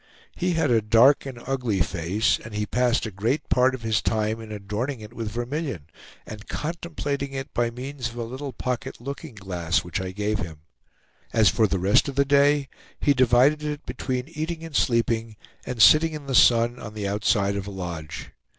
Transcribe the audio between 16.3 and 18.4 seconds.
sun on the outside of a lodge.